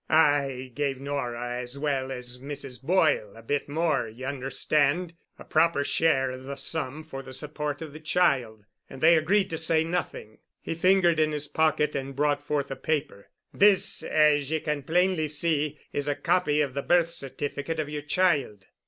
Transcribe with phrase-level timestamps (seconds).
[0.09, 2.81] "I gave Nora as well as Mrs.
[2.81, 7.93] Boyle a bit more, ye understand—a proper share of the sum for the support of
[7.93, 8.65] the child.
[8.89, 12.75] And they agreed to say nothing." He fingered in his pocket and brought forth a
[12.75, 13.27] paper.
[13.53, 18.01] "This, as ye can plainly see, is a copy of the birth certificate of yer
[18.01, 18.65] child."